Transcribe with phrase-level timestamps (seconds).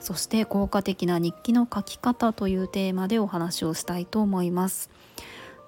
[0.00, 4.90] そして効果的な日記の書き方というテーマでお話をしたいと思います。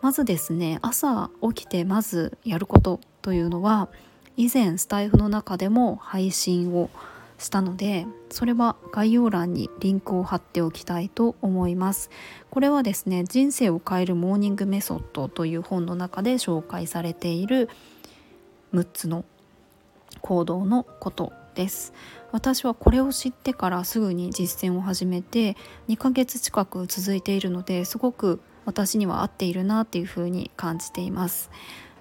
[0.00, 3.88] まずですね朝起きてまずやることというのは
[4.36, 6.88] 以前スタイフの中でも配信を
[7.38, 12.10] したのでそれは概要欄にリンクを貼っておきたいと思います。
[12.50, 17.68] これはですね人生を変えるモーニングメソッドという本の中で紹介されている
[18.72, 19.24] 6つの
[20.20, 21.92] 行動のことです
[22.32, 25.56] 私はこれを知ってからすぐに実践を始めて
[25.88, 31.50] 2ヶ月近く続いているのですごく私には合っているなっていうふうに感じています。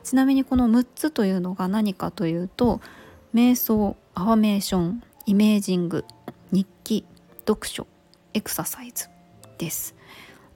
[0.03, 2.81] ちなみにこの6つというのが何かというと
[3.33, 6.05] 瞑想アファメーションイメージング
[6.51, 7.05] 日記
[7.47, 7.85] 読書
[8.33, 9.07] エクササイズ
[9.57, 9.95] です。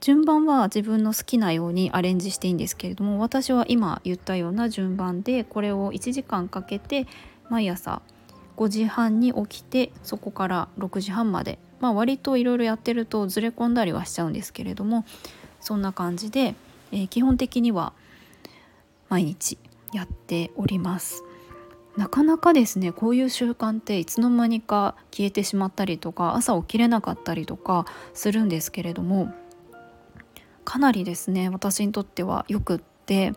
[0.01, 7.07] 順番は自分の好きなようにアレンジしていいんですけれども私は今言ったような順番でこれを1時間かけて
[7.49, 8.01] 毎朝
[8.57, 11.59] 5時半に起きてそこから6時半まで。
[11.79, 15.03] まあ割といろいろやってるとずれ込んだりはしちゃうんですけれども
[15.59, 16.55] そんな感じで、
[16.93, 17.91] えー、基本的には
[19.09, 19.57] 毎日
[19.91, 21.23] やっております。
[21.97, 29.31] なかなかですねこういう習慣っていつの間にか消えてしまったりとか朝起きれなかったりとかするんですけれども
[30.65, 33.33] かなりですね私にとってはよくって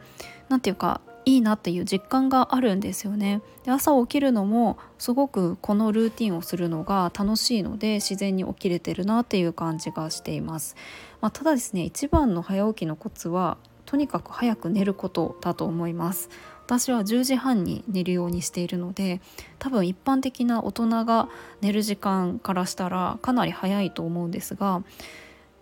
[0.48, 3.43] 何て言うかいいなっていう実感があるんですよね。
[3.65, 10.77] で朝起きるのもすごくこのルーティンをするのが楽しいので自然に起きれてるなっていう感じがしています。
[11.21, 16.31] まあ、ただですね一番の早起きのコツはとにかく早く寝ることだと思います。
[16.65, 19.20] 私は10時半に寝るようにしているので
[19.61, 21.29] 多分一般的な大人が
[21.61, 24.83] 寝る時間からしたらかなり早いと思うんですが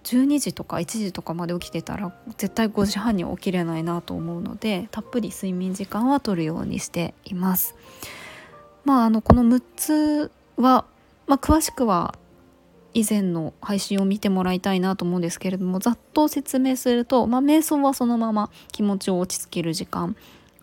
[0.05, 7.75] 12時とか1時とかまで起きてたら絶対5時半に起きれないなと思うのでたっぷり睡眠時間は取るようにしています。
[8.85, 10.85] まあ、あのこの6つは、
[11.27, 12.15] まあ、詳しくは
[12.93, 20.17] 以前の配信を見てもらいたいなと思うんですけれどもざっと説明すると、まあ、瞑想はそのまま気持ちを落ち着ける時間。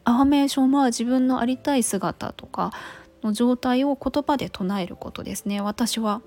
[0.03, 2.71] アファメーションは自分のありたい姿とか
[3.23, 5.61] の状態を言葉で唱えることですね。
[5.61, 6.21] 私は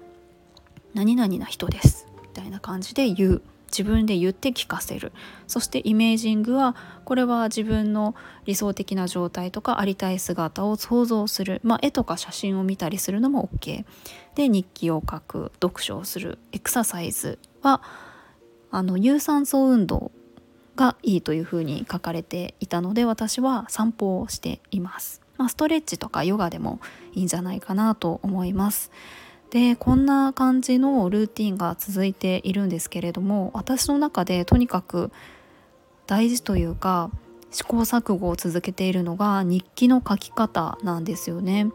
[0.95, 2.07] 何々な人です。
[2.35, 3.43] たいな感じで言う。
[3.71, 5.11] 自分で言って聞かせる。
[5.49, 8.15] そしてイメージングはこれは自分の
[8.45, 13.85] 理想的な状態とかありたい姿を想像する、まあ、絵とか写真を見たりするのも OK
[14.37, 15.53] で日記を書く。
[15.61, 16.39] 読書をする。
[16.53, 17.83] エクササイズは
[18.71, 20.13] あの有酸素運動
[20.77, 26.81] がいいというふうに書かれていたので私は散歩をしています、まあ、ストレッチとかヨガでも
[27.13, 28.91] いいんじゃないかなと思います。
[29.55, 35.13] でこんな感じのルーティンが続いているんですけれども私の中でとにかく
[36.09, 37.09] 大事というか
[37.53, 41.71] 試行錯誤を続けているのが日記の書き方なんですよね。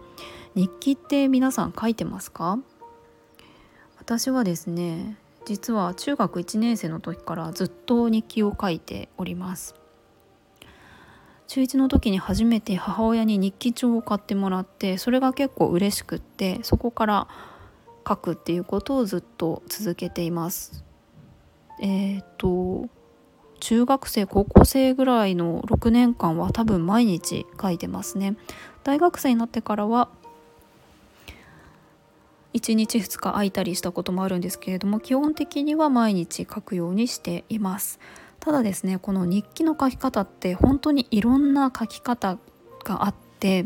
[0.56, 2.60] 日記って皆さん書いてますか？
[3.98, 5.16] 私はですね
[5.46, 9.74] 実は中学1年生の時からずっと日記を書いております。
[11.48, 17.28] 中1の時に初めて母親に日記帳を買ってもらってそれが結構嬉しくってそこから
[18.10, 20.84] 書くっていうことをずっと続けています。
[21.80, 22.90] えっ、ー、と
[23.60, 28.36] 中学生高校生ぐらいの6年間は多分毎日書いてますね。
[28.84, 30.10] 大学生になってからは
[32.54, 38.00] 1日2日空いたりしたこともあるんですけれども基本的には毎日書くようにしています。
[38.40, 42.38] ただですねこの日記の書き方って本当にいろんな書き方
[42.84, 43.66] があって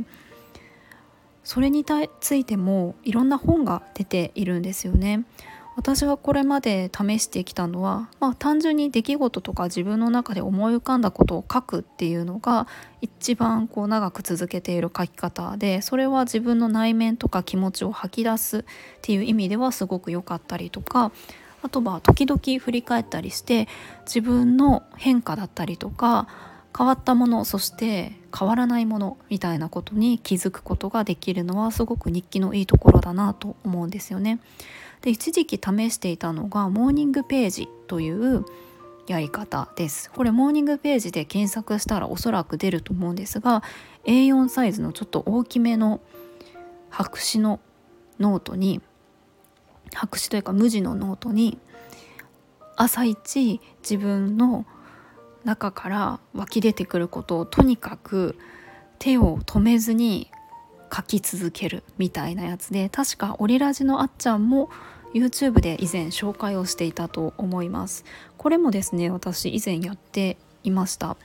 [1.43, 1.85] それに
[2.21, 5.25] ついてもいろんな本が出ているんですよね。
[5.75, 12.67] 私はこれまで試してきたのは、まあ、単純に出来事とか自分の中で思い浮かんだことを書くっていうのが
[13.01, 18.63] 一番こう長く続けている書き方でそれは自分の内面とか気持ちを吐き出すっ
[19.01, 21.11] ていう意味ではすごく良かったりとか
[21.63, 23.67] あとは時々振り返ったりして
[24.05, 26.27] 自分の変化だったりとか
[26.75, 34.39] 変わったものそして変わらないものみたいなことに気づくことができるのはすごく日記のいいところだなと思うんですよね。
[35.01, 38.45] で一時期試していたのがモーニングページという
[39.05, 40.09] やり方です。
[40.11, 43.61] これモーニングページで検索したらおそらく出ると思うんですが
[44.05, 46.01] A4 サイズのちょっと大きめの
[46.89, 47.59] 白紙の
[48.19, 48.81] ノートに
[49.93, 51.57] 白紙というか無地のノートに
[52.75, 54.65] 朝一自分の
[55.43, 58.37] 中から湧き出てくることをとにかく
[58.99, 60.29] 手を止めずに
[60.95, 64.69] 書き続けるみたいなやつで確かオリラジのあっちゃんも
[65.13, 68.03] YouTube で以前紹介をしていたと思います。
[68.37, 71.17] これもですね私以前やっていました、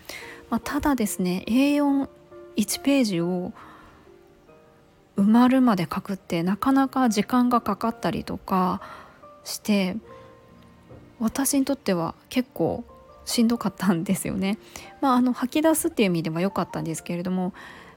[0.51, 2.09] まあ、ただですね A41
[2.83, 3.53] ページを
[5.17, 8.81] 埋まるまで書くってなかなか時間がかかったりとか
[9.45, 9.97] して
[11.19, 12.85] 私にとっては結構
[13.29, 14.59] しんどかったんですよね。
[15.01, 17.53] まあ、あの吐き出すっていう意味では良かったんですけれども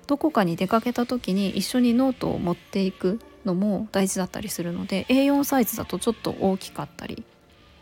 [0.07, 7.24] どこかに出かけた時に一緒にノートを持っていくのも大事だったりするので A4 サイズだとちょっと大きかったり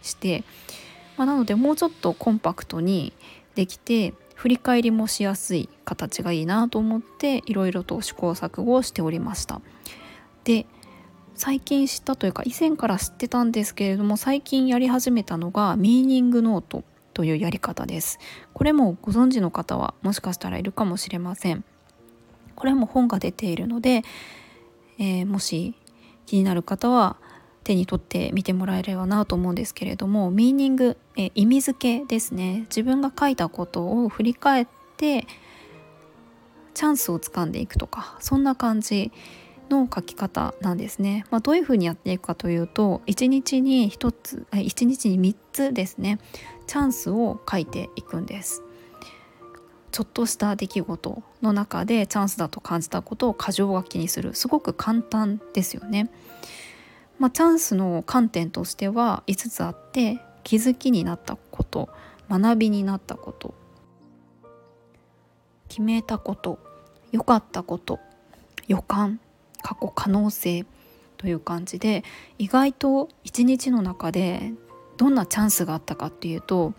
[0.02, 0.44] して、
[1.18, 3.14] まあ、なのでもうちょっとコンパクトに
[3.56, 9.60] できて振り返りもしやすい形がいいなと思っていろいろと試行錯誤をしておりました。
[10.44, 10.66] で
[11.36, 16.84] 最近知ったというか以前から知ってたんですけれども最近やり始めたのがミーニングノート
[17.20, 18.18] というやり方です。
[18.54, 21.66] これもご存知の方はもしかしたらいるかもしれません。
[22.56, 24.04] これも本が出ているので、
[25.00, 25.76] えー、もし
[26.26, 27.18] 気になる方は
[27.66, 32.62] 手に取って見てもらえればなと思うんですけれどもミーニング、えー、意味付けですね。
[32.70, 35.28] 自分が書いたことを振り返って
[36.74, 39.12] チャンスをつかんでいくとかそんな感じ
[39.70, 41.26] の書き方なんですね。
[41.32, 46.20] まあ、どういうふうにやっていくかというと1日に1つ1日に3つですね。
[46.70, 48.62] チャンスを書いていくんです。
[49.92, 56.12] ちょっとした出来事の中でチャンスだと感じたことを箇条書きにするすごく簡単ですよね。
[57.18, 61.90] まあ、チャンスの観点としては5つあって気づきになったこと
[62.30, 63.56] 学びになったこと
[65.70, 66.60] 決めたこと
[67.12, 68.00] 良かったこと
[68.68, 69.20] 予感
[69.64, 70.68] 過去可能性
[71.18, 72.04] という感じで
[72.38, 74.54] 意外と一日の中で
[75.00, 76.74] どんなチャンスがあったかっていうと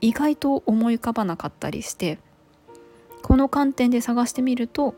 [0.00, 2.20] 意外と思い浮かばなかったりして
[3.22, 4.94] この観点で探してみると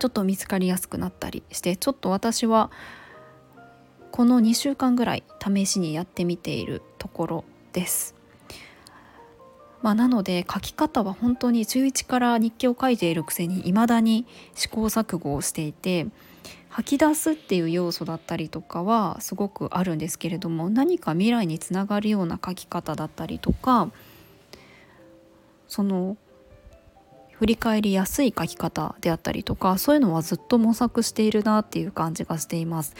[0.00, 2.72] ちょっと見つかりやすくなったりしてちょっと私は
[4.10, 8.17] この2週間ぐらい試しにやってみているところです。
[9.82, 16.08] まあ、なので書き方は本当に中1から日記を書いているくせに未だに試行錯誤をしていて
[16.68, 23.90] 吐き出すっていう要素だったりとかはすごくあるんですけれども何か未来につながるような書き方だったりとか
[25.66, 26.16] その
[27.32, 32.96] 振り返りやすい書き方であったりとかそういうのはずっと模索しているなっていう感じがしています。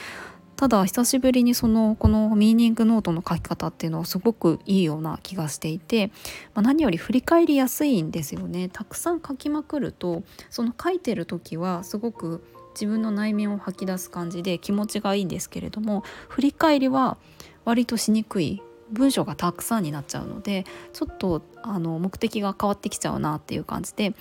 [0.59, 6.09] ただ久しぶりにそのこのミーニングノートの書き方っていうのはすごくいいような気がしていて、
[6.53, 8.69] まあ、何より振り返りやすいんですよね。
[8.69, 12.43] たくさん書きまくるとその書いてる時はすごく
[12.75, 17.19] 自分の内面を吐き出す感じで気持ちがいいんですけれども振り返りは
[17.65, 24.15] 割としにくい文章がたくさんになっちゃうのでちょっとあの目的が変わってきちゃうなっていう感じで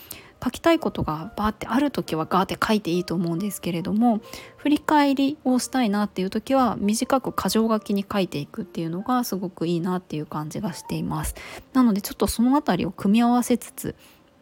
[0.43, 4.21] 書きたいことがバーってある時はガーって書いていいと思うんですけれども
[4.57, 11.35] 振り返りをしたいなっていう時は短く箇条書きに書いていくっていうのがすごくいいなっていう感じがしています
[11.73, 13.95] なのでちょっとその辺りを組み合わせつつ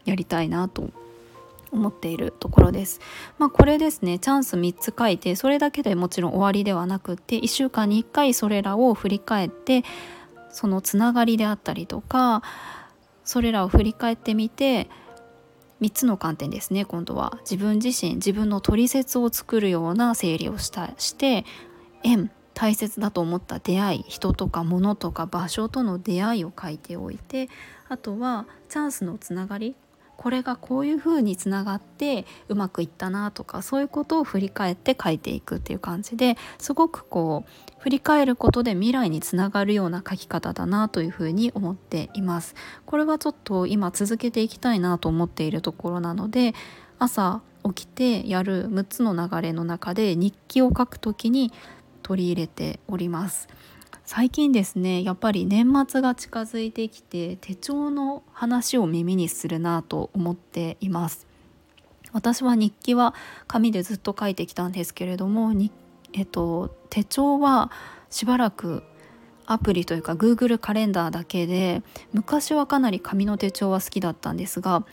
[0.06, 0.90] やりたいなと
[1.72, 3.02] 思っているところです。
[3.38, 9.84] まあ、これですねチャンス3つ書いてそれだけでもちろん終わりではなくって1週間に1回それらを振り返って
[10.50, 12.42] そのつながりであったりとか
[13.26, 14.90] それらを振り返ってみて
[15.82, 17.38] 3つの観点ですね今度は。
[17.42, 21.46] 自分自身自分の取説を作るような整理をしたして
[22.04, 27.50] 縁大切だと思った出会い人とか物とか場所との出会いを書いておいて
[27.90, 29.76] あとはチャンスのつながり
[30.18, 42.56] これがこういう風につながってうまくいったなとかそういうことを振り返って書いていくっていう感じですごくこう振り返ることで未来につながるような書き方だなというふうに思っています。
[42.86, 46.56] これはちょっと今続けていきたいなと思っているところなので
[46.98, 51.52] 朝起きてやる6つの流れの中で日記を書くときに
[52.04, 53.48] 取り入れております。
[54.06, 61.28] 最近ですねやっぱり年末が近づいてきて手帳の話を耳にするなと思っています。
[62.14, 63.14] 私は日記は
[63.46, 65.52] 紙でずっと書いてきたんですけれども
[66.14, 67.72] えっと、手帳は
[68.10, 68.84] しばらく
[69.46, 71.84] アプリというか Google カレンダーだけで
[72.14, 74.86] 昔はかなり紙の手帳は好きだったんですが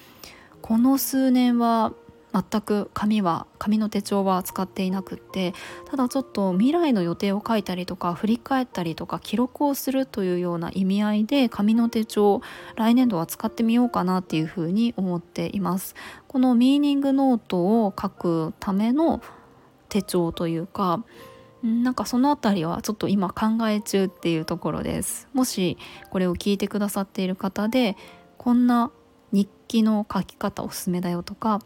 [0.62, 1.92] この数年は
[2.33, 5.55] 全く紙は紙の手帳は使っていなくって
[5.91, 12.41] ただちょっと未来の予定を書いたりとか振り返ったりとか記録をするというような意味合いで紙の手帳
[12.77, 15.95] 来年度は使ってみようかなっていうふうに思っています。
[16.29, 19.21] このミーニングノートを書くための
[19.91, 21.05] 手帳というか
[21.62, 25.29] なんかその辺りはちょっと今考え中っていうところです。
[25.33, 25.79] もし
[26.11, 27.97] これを聞いてくださっている方で
[28.39, 28.91] こんな
[29.31, 31.61] 日記の書き方おすすめだよとか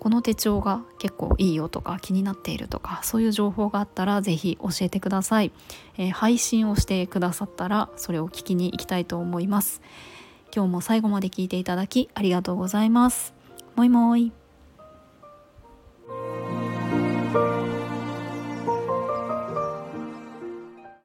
[0.00, 5.52] この手帳が結構いいよとか気になっているとかそういう情報があったら是非教えてください、
[5.96, 9.82] えー、配信をしてくださったらそれを聞きに行きたいと思います。
[10.54, 13.34] 今日も最後まで聞いていただきありがとうございます。
[13.76, 14.32] もいもい。